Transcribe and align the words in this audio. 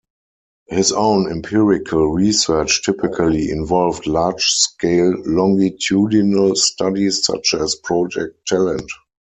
His 0.65 0.91
own 0.93 1.29
empirical 1.29 2.07
research 2.11 2.83
typically 2.83 3.51
involved 3.51 4.07
large-scale 4.07 5.13
longitudinal 5.27 6.55
studies 6.55 7.23
such 7.23 7.53
as 7.53 7.75
Project 7.75 8.47
Talent. 8.47 8.89